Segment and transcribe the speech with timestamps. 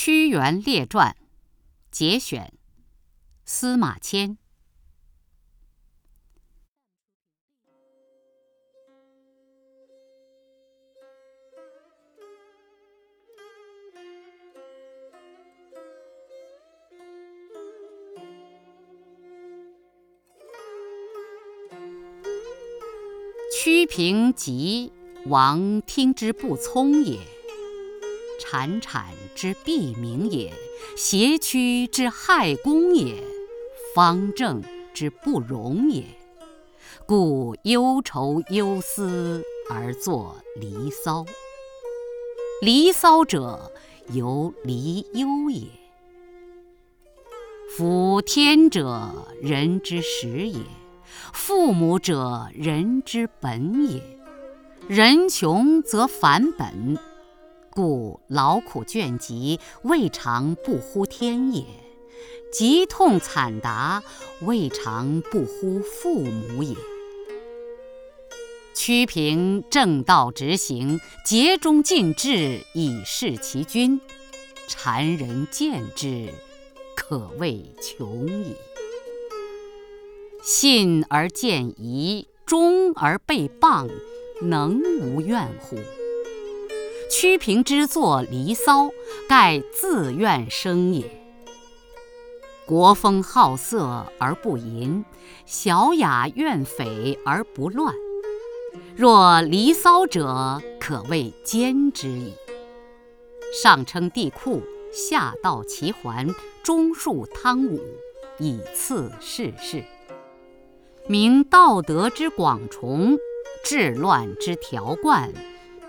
[0.00, 1.16] 屈原列传
[1.90, 2.52] 节选，
[3.44, 4.38] 司马迁。
[23.52, 24.92] 屈平疾，
[25.26, 27.18] 王听之不聪也；
[28.50, 30.50] 产产之必明也；
[30.96, 33.22] 邪曲之害公也；
[33.94, 34.62] 方正
[34.94, 36.02] 之不容也。
[37.04, 41.20] 故忧愁忧思而作《离骚》。
[42.62, 43.70] 《离骚》者，
[44.12, 45.66] 由离忧也。
[47.76, 50.58] 夫天者，人之始也。
[51.34, 54.02] 父母者，人之本也。
[54.88, 56.98] 人穷则反本，
[57.70, 61.64] 故劳苦倦疾，未尝不呼天也；
[62.52, 64.02] 疾痛惨达，
[64.42, 66.74] 未尝不呼父母也。
[68.74, 74.00] 屈平正道直行，竭忠尽智以事其君，
[74.68, 76.32] 谗人见之，
[76.96, 78.54] 可谓穷矣。
[80.42, 83.90] 信而见疑，忠而被谤，
[84.40, 85.76] 能无怨乎？
[87.10, 88.84] 屈平之作《离骚》，
[89.28, 91.10] 盖自愿生也。
[92.66, 95.04] 国风好色而不淫，
[95.46, 97.94] 小雅怨匪而不乱。
[98.94, 102.34] 若《离骚》者，可谓奸之矣。
[103.62, 104.60] 上称帝喾，
[104.92, 107.80] 下道齐桓，中述汤武，
[108.38, 109.82] 以次世事。
[111.06, 113.16] 明道德之广崇，
[113.64, 115.32] 治乱之条贯，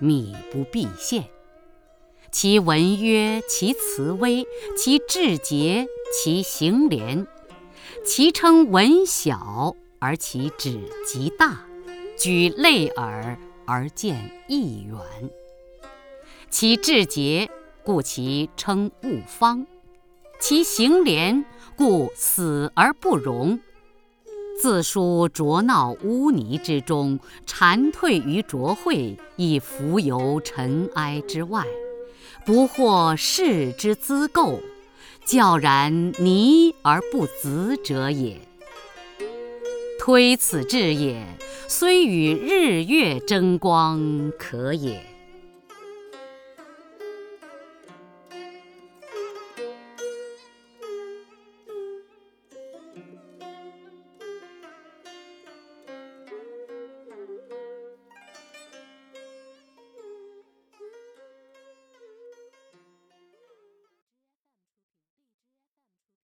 [0.00, 1.24] 靡不必现。
[2.32, 7.26] 其文约，其辞微，其志节，其行廉。
[8.04, 11.66] 其称文小，而其旨极大，
[12.16, 13.36] 举类耳
[13.66, 15.30] 而见义远。
[16.48, 17.50] 其志节，
[17.82, 19.66] 故其称物方；
[20.40, 21.44] 其行廉，
[21.76, 23.60] 故死而不容。
[24.60, 31.64] 自书浊闹污泥之中，蝉退于浊秽，以浮游尘埃之外，
[32.44, 34.60] 不获世之资垢，
[35.24, 38.38] 教然泥而不淄者也。
[39.98, 41.24] 推此志也，
[41.66, 45.09] 虽与日月争光，可也。